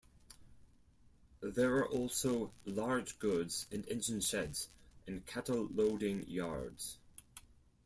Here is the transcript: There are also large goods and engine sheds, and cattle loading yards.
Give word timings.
There 1.43 1.75
are 1.75 1.87
also 1.87 2.51
large 2.65 3.19
goods 3.19 3.67
and 3.71 3.87
engine 3.87 4.19
sheds, 4.21 4.67
and 5.05 5.23
cattle 5.27 5.69
loading 5.71 6.27
yards. 6.27 6.97